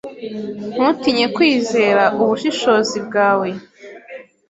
Ntutinye 0.75 1.25
kwizera 1.35 2.03
ubushishozi 2.21 2.97
bwawe. 3.07 3.49